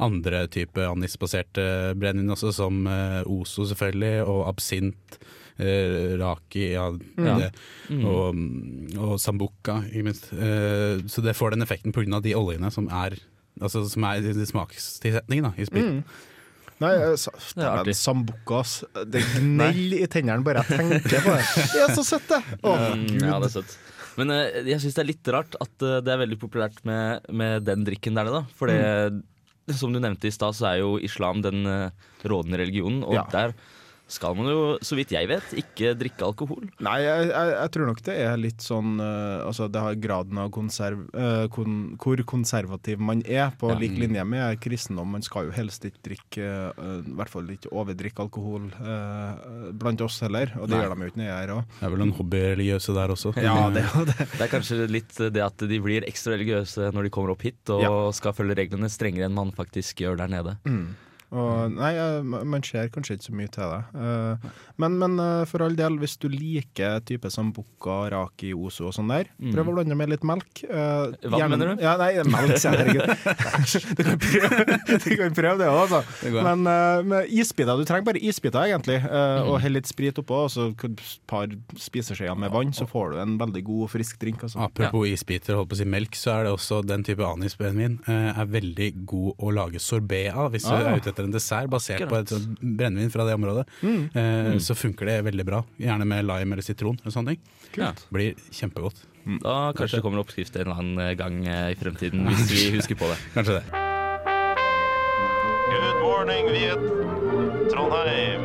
[0.00, 5.18] andre type anisbaserte brennevin også, som eh, Ozo selvfølgelig, og absint.
[5.60, 6.86] Eh, raki, ja,
[7.20, 7.34] Ja.
[7.38, 7.50] Det,
[7.92, 8.04] Mm.
[8.08, 8.38] og,
[9.04, 10.30] og sambuca, ikke minst.
[10.32, 12.20] Eh, så det får den effekten pga.
[12.22, 13.18] de oljene som er
[13.60, 15.84] Altså som er i smakstilsetningen da, i sprit.
[15.84, 16.04] Mm.
[16.80, 17.30] Nei, eh, sa-
[19.04, 21.44] Det gneller i tennene bare jeg tenker på det.
[21.74, 22.40] Det er så søtt, det!
[22.64, 23.22] Å, Mm, gud.
[23.28, 23.76] ja, det er søtt.
[24.20, 27.24] Men eh, jeg syns det er litt rart at eh, det er veldig populært med,
[27.32, 28.42] med den drikken der nede.
[28.58, 28.80] For det,
[29.12, 29.76] Mm.
[29.78, 31.90] som du nevnte i stad, så er jo islam den eh,
[32.26, 33.04] rådende religionen.
[33.06, 33.22] Og Ja.
[33.30, 33.54] der
[34.12, 36.66] skal man jo, så vidt jeg vet, ikke drikke alkohol.
[36.84, 40.38] Nei, jeg, jeg, jeg tror nok det er litt sånn uh, Altså det har graden
[40.42, 43.78] av konserv, uh, kon, hvor konservativ man er, på Ja.
[43.80, 45.08] lik linje med kristendom.
[45.16, 50.00] Man skal jo helst ikke drikke uh, I hvert fall ikke overdrikke alkohol eh, blant
[50.04, 50.82] oss heller, og det Nei.
[50.84, 51.72] gjør de jo ikke nede jeg er her òg.
[51.78, 53.32] Det er vel noen hobbyreligiøse der også.
[53.42, 54.16] Ja, det, det.
[54.36, 57.72] Det er kanskje litt det at de blir ekstra religiøse når de kommer opp hit
[57.74, 57.94] og Ja.
[58.16, 60.56] skal følge reglene strengere enn man faktisk gjør der nede.
[60.68, 60.92] Mm.
[61.32, 63.80] Og, nei, eh, man ser kanskje ikke så mye til det.
[64.04, 64.50] Eh,
[64.82, 68.92] men men eh, for all del, hvis du liker type som bukka, raki, oso og
[68.94, 69.54] sånn der, Mm.
[69.54, 70.62] prøv å blande med litt melk.
[70.68, 71.82] Hva Vann, mener du?
[71.82, 72.92] Ja, nei, melk, sier jeg.
[72.92, 73.08] Herregud.
[73.96, 76.02] Du kan prøve, du kan prøve det òg, altså.
[76.44, 76.62] Men
[77.08, 79.00] med isbiter, du trenger bare isbiter, egentlig.
[79.02, 79.48] eh, Mm.
[79.48, 81.46] Og hell litt sprit oppå, og så et par
[81.78, 84.42] spiseskjeer med vann, så får du en veldig god og frisk drink.
[84.44, 84.60] Altså.
[84.60, 88.46] Apropos isbiter, holdt på å si melk, så er det også den type anisbrennevin er
[88.46, 90.92] veldig god å lage sorbé av hvis du Ah.
[90.92, 92.28] er ute etter en dessert basert Akkurat.
[92.28, 93.64] på et brennevin fra det området.
[93.82, 94.02] Mm.
[94.14, 95.62] Eh, Så funker det veldig bra.
[95.78, 97.40] Gjerne med lime eller sitron eller sånne ting.
[97.76, 97.92] Ja.
[98.12, 99.04] Blir kjempegodt.
[99.42, 102.98] Da kanskje det kommer oppskrift en eller annen gang eh, i fremtiden, hvis vi husker
[102.98, 103.18] på det.
[103.36, 103.64] Kanskje det.
[105.72, 106.82] Good morning, Viet.
[107.72, 108.42] Trondheim.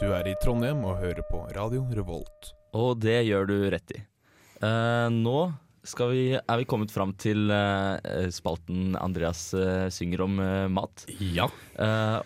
[0.00, 2.52] Du er i Trondheim og hører på Radio Revolt.
[2.76, 4.02] Og det gjør du rett i.
[4.62, 5.38] Uh, nå
[6.10, 7.96] vi, er vi kommet fram til uh,
[8.34, 11.06] spalten Andreas uh, synger om uh, mat.
[11.20, 11.48] Ja.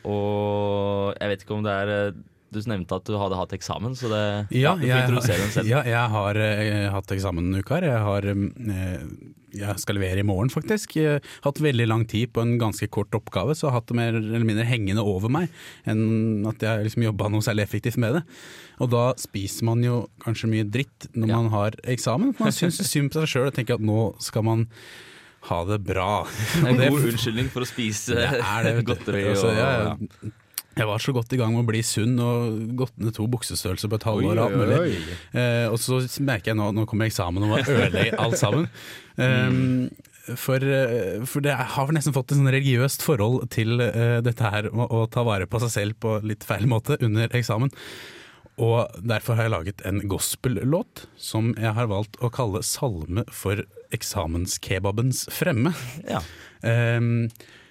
[0.06, 2.14] Og jeg vet ikke om det er
[2.50, 4.22] Du nevnte at du hadde hatt eksamen, så det
[4.58, 5.68] Ja, du får introdusere den selv.
[5.70, 6.40] ja, jeg har
[6.96, 7.78] hatt eksamen denne uka.
[7.84, 9.04] Jeg, har, eh,
[9.56, 10.96] jeg skal levere i morgen, faktisk.
[10.96, 13.90] Jeg har hatt veldig lang tid på en ganske kort oppgave, så jeg har hatt
[13.90, 15.48] det mer eller mindre hengende over meg
[15.90, 18.24] enn at jeg liksom jobba noe særlig effektivt med det.
[18.80, 21.36] Og da spiser man jo kanskje mye dritt når Ja.
[21.42, 22.34] man har eksamen.
[22.38, 24.66] Man syns synd på seg sjøl og tenker at nå skal man
[25.48, 26.26] ha det bra.
[26.60, 29.22] En er en god unnskyldning for å spise det er det, godteri.
[29.30, 30.32] Altså, og,
[30.76, 33.90] jeg, var så godt i gang med å bli sunn og gått ned to buksestørrelser
[33.90, 34.42] på et halvår.
[35.32, 38.68] Eh, og så merker jeg nå nå kommer eksamen og må ødelegge alt sammen.
[39.16, 39.90] Um,
[40.44, 44.70] for, eh, for det har nesten fått et sånn religiøst forhold til uh, dette her
[44.70, 47.74] å, å ta vare på seg selv på litt feil måte under eksamen.
[48.60, 53.64] Og derfor har jeg laget en gospel-låt som jeg har valgt å kalle 'Salme for
[53.94, 55.72] eksamenskebabens fremme'.
[56.08, 56.20] ja.
[56.60, 57.30] Um,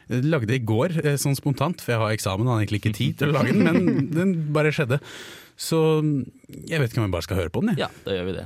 [0.09, 2.97] jeg lagde i går, eh, sånn spontant, for jeg har eksamen og har egentlig ikke
[2.97, 4.99] tid til å lage den, men den bare skjedde.
[5.59, 5.77] Så
[6.47, 7.75] jeg vet ikke om vi bare skal høre på den.
[7.75, 7.83] Jeg.
[7.83, 8.45] ja, da gjør vi det.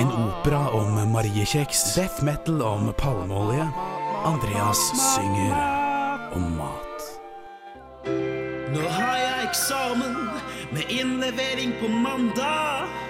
[0.00, 3.66] En opera om mariekjeks, death metal om palmeolje.
[4.24, 5.54] Andreas synger
[6.38, 7.06] om mat.
[8.72, 10.16] Nå har jeg eksamen
[10.72, 13.01] med innlevering på mandag.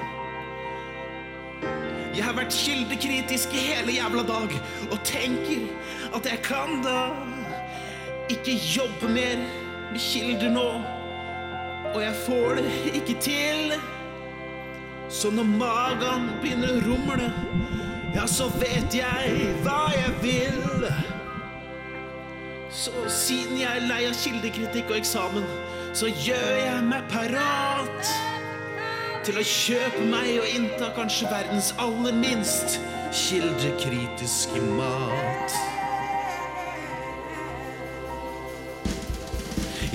[2.12, 4.55] Jeg har vært kildekritisk i hele jævla dag
[4.90, 5.62] og tenker
[6.12, 6.98] at jeg kan da
[8.33, 9.40] ikke jobbe mer
[9.92, 10.66] med kilder nå.
[11.94, 13.72] Og jeg får det ikke til.
[15.09, 17.31] Så når magen begynner å rumle,
[18.12, 20.87] ja, så vet jeg hva jeg vil.
[22.72, 25.48] Så siden jeg er lei av kildekritikk og eksamen,
[25.96, 28.12] så gjør jeg meg parat
[29.26, 32.80] til å kjøpe meg og innta kanskje verdens aller minst
[33.14, 35.82] kildekritiske mat.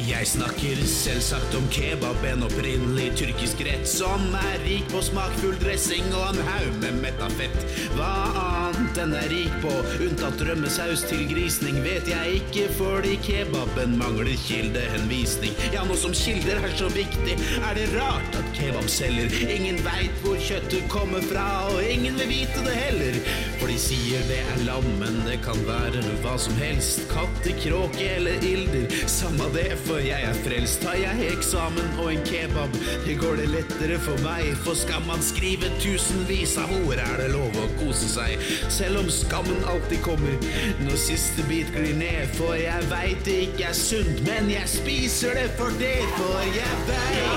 [0.08, 6.06] Jeg snakker selvsagt om kebab, en opprinnelig tyrkisk rett som er rik på smakfull dressing
[6.16, 7.58] og en haug med metta fett.
[7.98, 9.74] Hva annet den er rik på,
[10.06, 15.60] unntatt rømmesaus til grisning, vet jeg ikke, fordi kebaben mangler kildehenvisning.
[15.76, 19.28] Ja, noe som kilder er så viktig, er det rart at kebab selger.
[19.44, 23.20] Ingen veit hvor kjøttet kommer fra, og ingen vil vite det heller.
[23.58, 27.04] For de sier det er lam, men det kan være hva som helst.
[27.12, 30.84] Katte, kråke eller ilder, samme det, for jeg er frelst.
[30.84, 34.52] Tar jeg eksamen og en kebab, det går det lettere for meg.
[34.66, 38.46] For skal man skrive tusenvis av ord, er det lov å kose seg.
[38.74, 40.38] Selv om skammen alltid kommer
[40.84, 42.30] når siste bit glir ned.
[42.38, 45.98] For jeg veit det ikke er sunt, men jeg spiser det for det.
[46.20, 47.34] For jeg veit,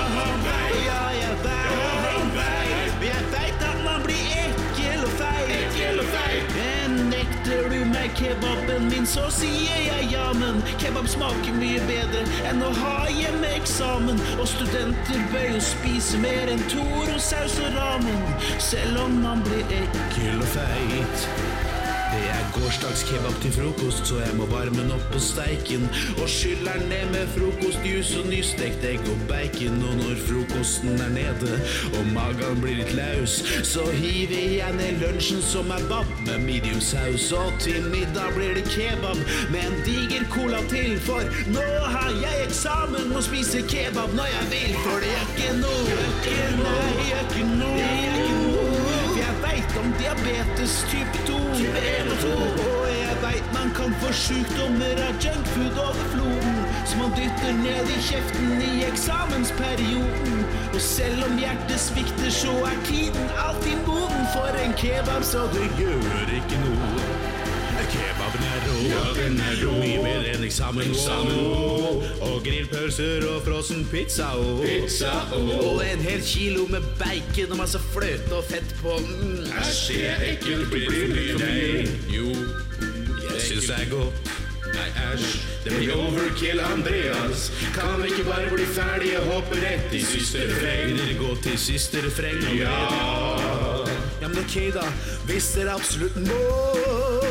[0.85, 1.60] ja, jeg veit,
[8.17, 14.21] kebaben min, så sier jeg ja, men kebab smaker mye bedre enn å ha hjemmeeksamen.
[14.39, 20.39] Og studenter bør jo spise mer enn Toro-saus og ramen, selv om man blir ekkel
[20.41, 21.50] og feit.
[22.51, 25.85] Det er gårsdagskebab til frokost, så jeg må varme den opp på steiken.
[26.19, 29.77] Og skyller den ned med frokostjuice og nystekt egg og bacon.
[29.87, 31.53] Og når frokosten er nede
[31.99, 33.37] og magen blir litt laus,
[33.71, 37.29] så hiver jeg ned lunsjen som er bab med medium saus.
[37.39, 39.23] Og til middag blir det kebab
[39.55, 41.23] med en diger cola til, for
[41.55, 45.99] nå har jeg eksamen og spiser kebab når jeg vil, for det er ikke noe.
[46.11, 48.40] Ikke noe, ikke noe.
[50.01, 51.37] Diabetes type 2.
[52.71, 56.57] Og jeg veit man kan få sjukdommer av junkfood over floden.
[56.89, 60.43] Som man dytter ned i kjeften i eksamensperioden.
[60.73, 65.69] Og selv om hjertet svikter, så er tiden alltid moden for en kebab, så det
[65.79, 67.10] gjør ikke noe.
[68.31, 68.75] Kebaben er ro.
[68.87, 69.71] ja, den er ro.
[69.79, 70.83] Mye bedre enn eksamen.
[70.87, 71.39] eksamen.
[72.21, 74.29] Og grillpølser og frossen pizza.
[74.61, 78.95] Pizza og en hel kilo med bacon og masse fløte og fett på.
[78.99, 79.49] Mm.
[79.59, 80.69] Æsj, det er ekkelt.
[80.71, 81.89] Blir for mye deig.
[82.15, 82.29] Jo,
[83.33, 84.31] jeg syns det er godt.
[84.71, 85.33] Nei, æsj.
[85.65, 87.51] Det blir overkill, Andreas.
[87.75, 90.87] Kan vi ikke bare bli ferdige og hoppe rett i siste refreng?
[90.87, 92.39] Vil dere gå til siste refreng?
[92.57, 92.79] Ja.
[94.21, 94.87] Ja, men ok, da.
[95.27, 97.30] Hvis dere absolutt må.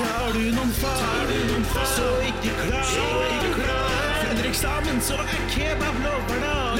[0.00, 4.20] Tar du noen feil, så ikke klar.
[4.30, 6.78] Under eksamen så er kebab lovhverdag.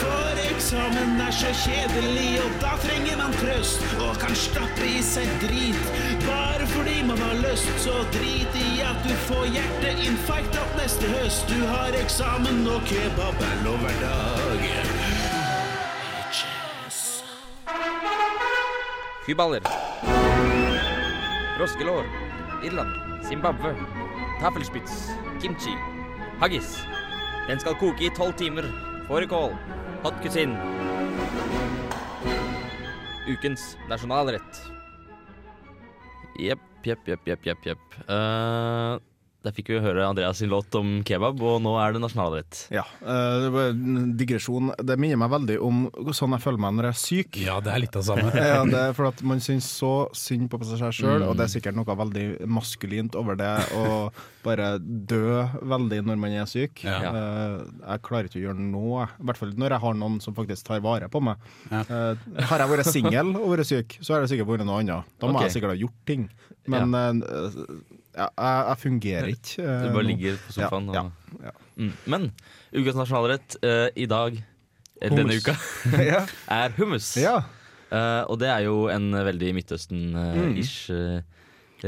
[0.00, 3.84] For eksamen er så kjedelig, og da trenger man trøst.
[4.06, 5.84] Og kan stappe i seg drit,
[6.24, 7.68] bare fordi man har lyst.
[7.84, 11.44] Så drit i at du får hjerteinfarkt opp neste høst.
[11.52, 14.70] Du har eksamen, og kebab er lovhverdag.
[19.26, 20.33] Kyballer.
[21.56, 22.04] Froskelår.
[22.64, 23.22] Irland.
[23.24, 23.74] Zimbabwe.
[24.40, 25.76] taffelspitz, Kimchi.
[26.40, 26.82] Haggis.
[27.48, 28.66] Den skal koke i tolv timer.
[29.08, 29.54] Fårikål.
[30.02, 30.56] Hot cuisine.
[33.30, 34.60] Ukens nasjonalrett.
[36.40, 37.66] Jepp, jepp, jepp, jepp, jepp.
[37.66, 37.98] jepp.
[38.08, 38.98] Eh,
[39.44, 42.62] der fikk vi høre Andreas sin låt om kebab, og nå er det nasjonalrett.
[42.72, 44.72] Ja, eh, det var en digresjon.
[44.80, 45.82] Det minner meg veldig om
[46.16, 47.40] sånn jeg føler meg når jeg er syk.
[47.44, 48.30] Ja, det er litt av samme.
[48.54, 51.28] ja, det er for at Man syns så synd på seg sjøl, Mm.
[51.28, 54.08] og det er sikkert noe veldig maskulint over det å
[54.44, 56.82] bare dø veldig når man er syk.
[56.84, 57.12] Ja.
[57.12, 60.36] Eh, jeg klarer ikke å gjøre noe, i hvert fall når jeg har noen som
[60.36, 61.44] faktisk tar vare på meg.
[61.70, 61.84] Ja.
[61.84, 65.12] Eh, har jeg vært singel og vært syk, så har det sikkert vært noe annet.
[65.20, 65.50] Da må okay.
[65.50, 66.26] jeg sikkert ha gjort ting.
[66.70, 67.60] Men ja,
[68.14, 69.62] jeg, jeg fungerer ikke.
[69.64, 71.90] eh, Du bare ligger på sofaen Ja, og ja, Mm.
[72.06, 72.28] Men
[72.70, 74.36] ukas nasjonalrett uh, i dag,
[75.02, 75.56] eller denne uka,
[76.62, 77.16] er hummus.
[77.18, 77.40] ja.
[77.94, 81.22] Eh, og det er jo en veldig Midtøsten-ish Mm.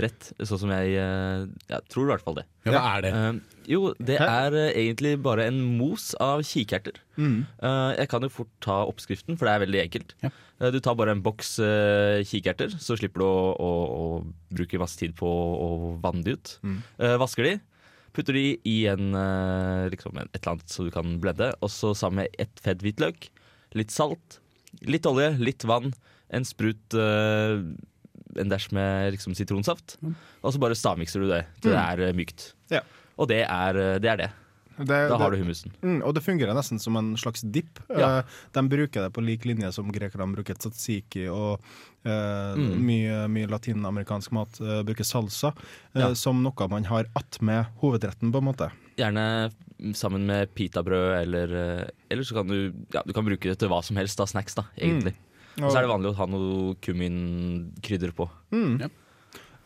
[0.05, 2.47] Rett, sånn som jeg Jeg tror i hvert fall det.
[2.67, 3.13] Ja, hva er det?
[3.17, 4.27] Uh, jo, det Hæ?
[4.47, 7.01] er eh, egentlig bare en mos av kikerter.
[7.19, 7.47] Mm.
[7.59, 10.15] Uh, jeg kan jo fort ta oppskriften, for det er veldig enkelt.
[10.23, 10.31] Ja.
[10.61, 14.81] Eh, du tar bare en boks uh, kikerter, så slipper du å, å, å bruke
[14.81, 16.55] masse tid på å vanne de ut.
[16.63, 16.79] Mm.
[17.03, 17.55] Eh, vasker de,
[18.17, 21.73] putter de i en, eh, liksom en, et eller annet så du kan blende, og
[21.73, 23.29] så sammen med ett fedd hvitløk,
[23.77, 24.41] litt salt,
[24.89, 25.93] litt olje, litt vann,
[26.35, 27.61] en sprut eh,
[28.39, 29.97] en dæsj med liksom, sitronsaft,
[30.43, 32.53] og så bare stavmikser du det til det er eh, mykt.
[32.71, 32.81] Ja.
[33.19, 34.11] Og det er eh, det.
[34.13, 34.33] Er det.
[34.77, 35.73] Det, Da har det- du hummusen.
[35.81, 37.79] Mm, og det fungerer nesten som en slags dip.
[37.89, 38.19] Ja.
[38.21, 38.23] Uh,
[38.53, 41.63] de bruker det på lik linje som grekerne bruker tzatziki, og
[42.05, 42.75] uh, Mm.
[42.85, 45.55] mye, mye latinamerikansk mat uh, bruker salsa,
[45.97, 46.13] Ja.
[46.15, 48.69] som noe man har attmed hovedretten, på en måte.
[48.99, 49.51] Gjerne
[49.97, 53.83] sammen med pitabrød, eller, eller så kan du, ja, du kan bruke det til hva
[53.83, 55.13] som helst av snacks, da, egentlig.
[55.17, 55.26] Mm.
[55.63, 58.29] Og så er det vanlig å ha noe kumminkrydder på.
[58.53, 58.89] Mm.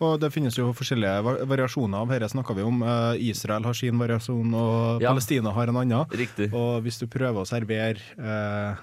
[0.00, 2.78] Og det finnes jo forskjellige variasjoner av dette snakker vi om.
[2.80, 5.10] Eh, Israel har sin variasjon, og Ja.
[5.10, 6.06] Palestina har en annen.
[6.08, 6.48] Riktig.
[6.54, 8.80] Og hvis du prøver å servere eh,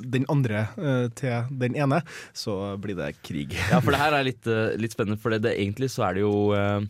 [0.00, 2.00] den andre eh, til den ene,
[2.32, 3.52] så blir det krig.
[3.68, 6.14] Ja, for det her er litt, eh, litt spennende, for det, det, egentlig så er
[6.16, 6.80] det jo eh,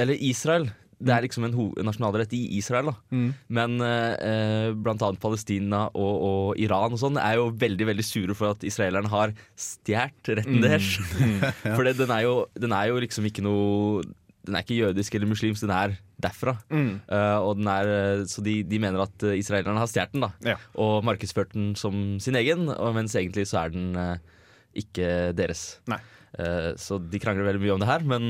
[0.00, 0.70] Eller Israel.
[1.04, 1.54] Det er liksom en
[1.86, 2.94] nasjonalrett i Israel, da.
[3.12, 3.28] Mm.
[3.58, 4.74] Men eh, bl.a.
[4.86, 8.64] blant annet Palestina og, og Iran og sånn er jo veldig veldig sure for at
[8.66, 10.62] israelerne har stjålet retten Mm.
[10.64, 10.90] deres.
[11.20, 11.38] Mm.
[11.76, 12.00] For den,
[12.60, 14.02] den er jo liksom ikke noe
[14.44, 16.52] Den er ikke jødisk eller muslimsk, den er derfra.
[16.68, 16.90] Mm.
[17.08, 20.26] Uh, og den er, eh, så de, de mener at eh, israelerne har stjålet den
[20.26, 20.56] da Ja.
[20.76, 24.16] og markedsført den som sin egen, og mens egentlig så er den uh,
[24.76, 25.78] ikke deres.
[25.88, 28.28] Eh, så de krangler veldig mye om det her, men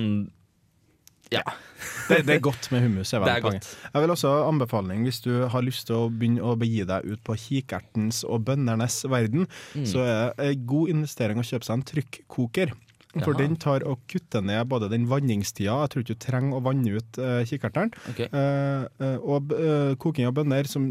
[1.35, 1.43] ja.
[2.09, 3.13] Det, det er godt med hummus.
[3.13, 3.69] er Det er godt.
[3.95, 7.23] Jeg vil også anbefaling hvis du har lyst til å begynne å begi deg ut
[7.25, 9.87] på kikertens og bøndernes verden, Mm.
[9.89, 12.75] så er det en god investering å kjøpe seg en trykkoker.
[13.15, 13.45] For Jaha.
[13.45, 16.97] den tar og kutter ned både den vanningstida, jeg tror ikke du trenger å vanne
[16.99, 18.27] ut uh, kikerteren, okay.
[18.27, 20.89] eh, eh, og uh, koking av bønner, som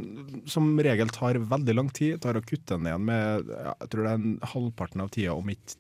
[0.47, 4.13] som regel tar veldig lang tid, tar og kutter ned med ja, jeg tror det
[4.13, 5.75] er en halvparten av tida, om ikke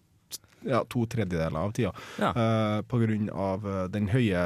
[0.65, 1.91] ja, to tredjedeler av tida.
[2.21, 2.31] Ja.
[2.35, 4.43] Uh, på grunn av eh, den høye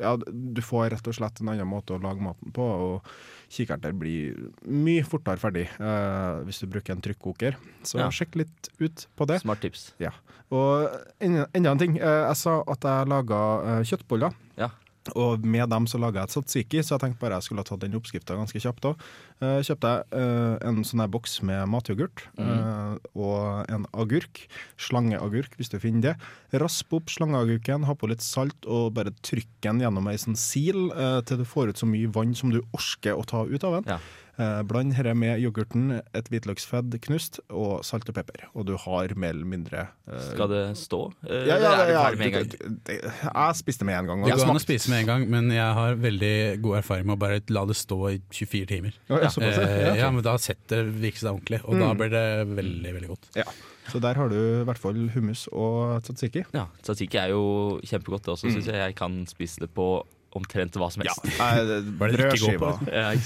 [0.00, 3.08] Ja, du får rett og slett en annen måte å lage maten på, og
[3.54, 7.58] kikerter blir mye fortere ferdig uh, hvis du bruker en trykkoker.
[7.86, 8.08] Så Ja.
[8.10, 9.40] sjekk litt ut på det.
[9.44, 9.92] Smart tips.
[10.02, 10.12] Ja.
[10.54, 10.88] Og
[11.20, 11.98] enda enda en ting.
[12.00, 13.40] Uh, jeg sa at jeg laga
[13.86, 14.34] kjøttboller.
[14.58, 14.70] Ja.
[15.12, 17.68] Og med dem så laga jeg et satsiki, så jeg tenkte bare jeg skulle ha
[17.68, 19.04] tatt den oppskrifta ganske kjapt òg.
[19.42, 24.44] Uh, kjøpte jeg uh, en sånn her boks med matyoghurt eh, og en agurk.
[24.80, 26.14] Slangeagurk, hvis du finner det.
[26.62, 30.88] Rasp opp slangeagurken, ha på litt salt og bare trykk den gjennom ei sånn sil
[30.92, 33.80] eh, til du får ut så mye vann som du orker å ta ut av
[33.80, 33.94] den.
[33.96, 34.00] Ja.
[34.36, 38.48] Eh, bland dette med yoghurten, et hvitløksfedd knust og salt og pepper.
[38.58, 41.00] Og du har mer eller mindre uh, Skal det stå?
[41.28, 42.72] Eh, ja, ja, eller er du ja, ferdig med en gang?
[43.22, 44.24] Jeg spiste med en gang.
[44.24, 46.32] og Det går an å spise med en gang, men jeg har veldig
[46.64, 48.98] god erfaring med å bare la det stå i 24 timer.
[49.08, 49.68] Ja, ja, såpass, ja.
[49.84, 51.96] Ja, ja, men da setter virker det ordentlig, og da Mm.
[52.02, 53.30] blir det veldig, veldig godt.
[53.38, 53.44] Ja.
[53.92, 56.42] Så der har du i hvert fall hummus og tzatziki.
[56.56, 58.54] Ja, Tzatziki er jo kjempegodt, det også, Mm.
[58.56, 58.74] syns jeg.
[58.80, 60.02] Jeg kan spise det på
[60.34, 61.24] omtrent hva som helst.
[61.98, 62.74] På Brødskiva.
[62.90, 63.12] Ja?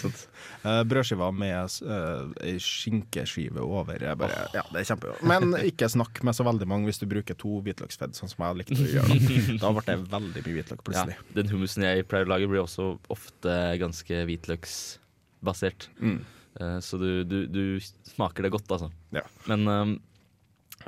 [0.67, 4.03] Eh, brødskiva med uh, skinkeskive over.
[4.19, 5.21] Bare, ja, det er kjempegodt.
[5.31, 8.59] Men ikke snakk med så veldig mange hvis du bruker to hvitløksfedd, sånn som jeg
[8.59, 9.19] likte å gjøre.
[9.55, 11.17] Da Da ble det veldig mye hvitløk Ja, plutselig.
[11.39, 15.89] den hummusen jeg pleier å lage, blir også ofte ganske hvitløksbasert.
[16.03, 16.19] Mm.
[16.59, 17.63] Uh, så du, du, du
[18.11, 18.91] smaker det godt, altså.
[19.15, 19.23] Ja.
[19.47, 19.95] Men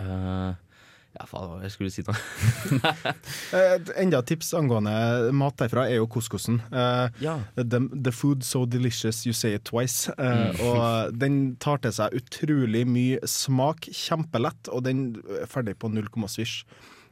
[0.01, 0.51] eh,
[1.19, 2.15] Ja, faen, hva jeg skulle si nå?
[3.51, 4.93] Eh, Et enda tips angående
[5.35, 6.61] mat derfra er jo couscousen.
[6.71, 7.39] Uh, Ja.
[7.57, 10.09] the, the food so delicious you say it twice.
[10.17, 10.61] Uh, Mm.
[10.69, 16.07] og den tar til seg utrolig mye smak, kjempelett, og den er ferdig på null
[16.15, 16.63] komma svisj.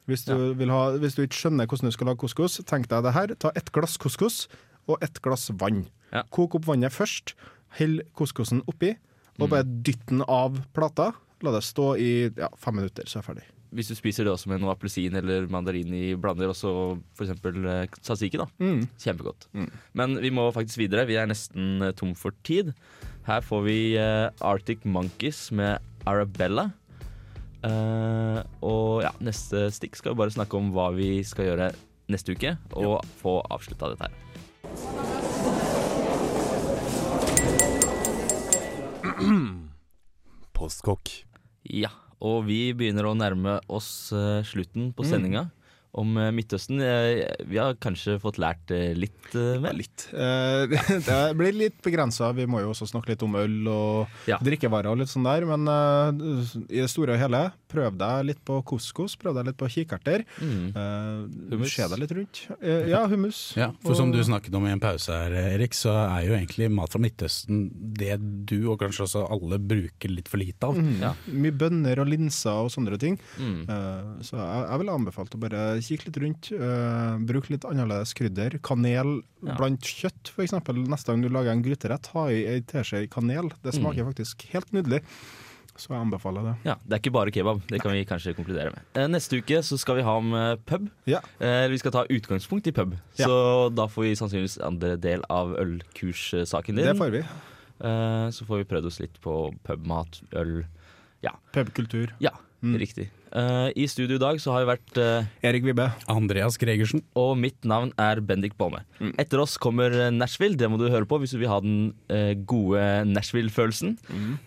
[0.09, 3.03] Hvis du, vil ha, hvis du ikke skjønner hvordan du skal lage couscous, tenk deg
[3.05, 3.35] det her.
[3.37, 4.47] Ta ett glass couscous
[4.89, 5.89] og ett glass vann.
[6.15, 6.23] Ja.
[6.33, 7.35] Kok opp vannet først,
[7.77, 8.95] hell couscousen oppi,
[9.39, 9.43] Mm.
[9.45, 11.13] og bare dytt den av plata.
[11.43, 13.45] La det stå i ja, fem minutter, så er jeg ferdig.
[13.75, 16.71] Hvis du spiser det også med noe appelsin eller mandarin i blander, og så
[17.19, 17.35] f.eks.
[17.45, 18.47] Uh, tzatziki, da.
[18.63, 18.87] Mm.
[19.03, 19.49] Kjempegodt.
[19.53, 19.69] Mm.
[20.01, 21.07] Men vi må faktisk videre.
[21.09, 22.73] Vi er nesten eh, tom for tid.
[23.29, 26.71] Her får vi eh, Arctic Monkeys med Arabella.
[27.59, 31.73] Uh, og ja, neste stikk skal vi bare snakke om hva vi skal gjøre
[32.09, 34.15] neste uke, og få avslutta dette her.
[40.57, 41.11] Postkokk.
[41.69, 45.47] Ja, og vi begynner å nærme oss eh, slutten på sendinga
[45.99, 46.81] om eh, Midtøsten.
[46.85, 49.71] Eh, vi har kanskje fått lært eh, litt mer?
[49.71, 50.07] Ja, litt.
[50.15, 50.77] Eh,
[51.09, 52.31] det blir litt begrensa.
[52.37, 54.39] Vi må jo også snakke litt om øl og Ja.
[54.45, 55.47] drikkevarer og litt sånn der.
[55.49, 59.59] Men eh, i det store og hele, prøv deg litt på couscous, prøv deg litt
[59.61, 60.25] på kikerter.
[60.41, 60.71] Mm.
[61.53, 61.75] Hummus.
[61.75, 62.43] Se deg litt rundt.
[62.63, 63.43] Eh, ja, hummus.
[63.59, 66.71] Ja, for som du snakket om i en pause her, Erik, så er jo egentlig
[66.73, 67.67] mat fra Midtøsten
[67.99, 68.17] det
[68.49, 70.79] du, og kanskje også alle, bruker litt for lite av.
[70.79, 70.95] Mm.
[71.03, 71.13] Ja.
[71.35, 73.19] Mye bønner og linser og sånne ting.
[73.41, 73.61] Mm.
[73.69, 76.51] Eh, så jeg, jeg ville anbefalt å bare kikke litt rundt.
[76.53, 78.59] Uh, bruk litt annerledes krydder.
[78.63, 79.55] Kanel Ja.
[79.59, 80.53] blant kjøtt, f.eks.
[80.89, 83.51] Neste gang du lager en gryterett, ha i ei teskje kanel.
[83.63, 84.13] Det smaker Mm.
[84.15, 85.03] faktisk helt nydelig.
[85.79, 86.55] Så jeg anbefaler det.
[86.67, 88.81] Ja, Det er ikke bare kebab, det kan vi kanskje konkludere med.
[88.97, 90.89] Eh, neste uke så skal vi ha om eh, pub.
[91.07, 91.21] Ja.
[91.39, 93.27] Eh, vi skal ta utgangspunkt i pub, Ja.
[93.29, 96.85] så da får vi sannsynligvis andre del av ølkurssaken din.
[96.85, 97.23] Det får vi.
[98.35, 100.65] Så får vi prøvd oss litt på pubmat, øl
[101.23, 101.31] Ja.
[101.53, 102.11] Pubkultur.
[102.19, 102.31] Ja.
[102.63, 103.11] Riktig.
[103.33, 105.89] Eh, I studio i dag så har vi vært uh, Erik Vibbe.
[106.09, 107.03] Andreas Gregersen.
[107.19, 108.85] Og mitt navn er Bendik Bolme.
[109.21, 110.59] Etter oss kommer eh, Nashville.
[110.59, 113.99] Det må du høre på hvis du vil ha den uh, gode Nashville-følelsen.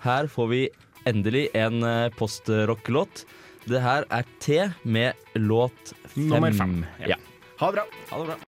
[0.05, 0.63] Her får vi
[1.09, 3.25] endelig en uh, postrock-låt.
[3.69, 6.31] Det her er T med låt fem.
[6.31, 7.13] Nummer fem, ja.
[7.13, 7.19] Ja.
[7.61, 8.05] Ha det bra.
[8.09, 8.39] Ha det bra.